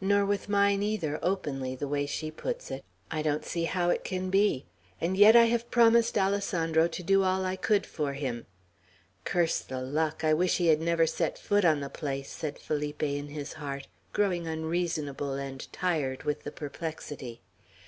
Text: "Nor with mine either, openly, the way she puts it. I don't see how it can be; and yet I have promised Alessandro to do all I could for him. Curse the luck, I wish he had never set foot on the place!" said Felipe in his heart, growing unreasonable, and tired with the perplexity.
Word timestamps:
"Nor 0.00 0.24
with 0.24 0.48
mine 0.48 0.84
either, 0.84 1.18
openly, 1.20 1.74
the 1.74 1.88
way 1.88 2.06
she 2.06 2.30
puts 2.30 2.70
it. 2.70 2.84
I 3.10 3.22
don't 3.22 3.44
see 3.44 3.64
how 3.64 3.90
it 3.90 4.04
can 4.04 4.30
be; 4.30 4.66
and 5.00 5.16
yet 5.16 5.34
I 5.34 5.46
have 5.46 5.68
promised 5.68 6.16
Alessandro 6.16 6.86
to 6.86 7.02
do 7.02 7.24
all 7.24 7.44
I 7.44 7.56
could 7.56 7.84
for 7.84 8.12
him. 8.12 8.46
Curse 9.24 9.58
the 9.62 9.80
luck, 9.82 10.22
I 10.22 10.32
wish 10.32 10.58
he 10.58 10.68
had 10.68 10.80
never 10.80 11.08
set 11.08 11.38
foot 11.40 11.64
on 11.64 11.80
the 11.80 11.90
place!" 11.90 12.30
said 12.30 12.56
Felipe 12.60 13.02
in 13.02 13.30
his 13.30 13.54
heart, 13.54 13.88
growing 14.12 14.46
unreasonable, 14.46 15.32
and 15.32 15.66
tired 15.72 16.22
with 16.22 16.44
the 16.44 16.52
perplexity. 16.52 17.40